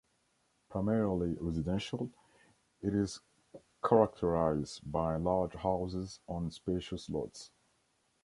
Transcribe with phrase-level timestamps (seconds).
[0.71, 2.09] Primarily residential,
[2.81, 3.19] it is
[3.87, 7.51] characterized by large houses on spacious lots.